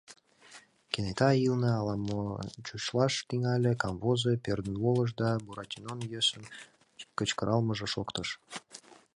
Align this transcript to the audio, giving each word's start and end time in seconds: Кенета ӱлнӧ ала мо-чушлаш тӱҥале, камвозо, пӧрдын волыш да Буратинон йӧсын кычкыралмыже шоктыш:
Кенета 0.91 1.29
ӱлнӧ 1.47 1.69
ала 1.79 1.95
мо-чушлаш 2.07 3.13
тӱҥале, 3.27 3.71
камвозо, 3.81 4.31
пӧрдын 4.43 4.75
волыш 4.83 5.09
да 5.21 5.29
Буратинон 5.45 5.99
йӧсын 6.11 6.43
кычкыралмыже 7.17 7.87
шоктыш: 7.93 8.29